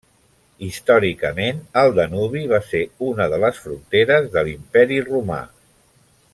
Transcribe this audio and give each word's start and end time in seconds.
Històricament, 0.67 1.59
el 1.81 1.93
Danubi 1.99 2.41
va 2.53 2.61
ser 2.71 2.83
una 3.11 3.29
de 3.35 3.41
les 3.45 3.63
fronteres 3.67 4.29
de 4.37 4.47
l'Imperi 4.49 4.99
romà. 5.13 5.43